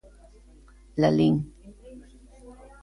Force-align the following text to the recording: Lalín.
Lalín. 1.01 1.35